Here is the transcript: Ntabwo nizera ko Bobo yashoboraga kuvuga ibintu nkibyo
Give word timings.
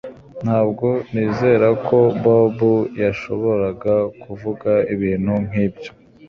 Ntabwo 0.43 0.87
nizera 1.13 1.67
ko 1.87 1.97
Bobo 2.21 2.73
yashoboraga 3.03 3.93
kuvuga 4.21 4.71
ibintu 4.93 5.33
nkibyo 5.47 5.91